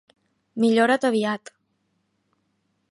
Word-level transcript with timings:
Millora't 0.63 1.05
aviat! 1.11 1.53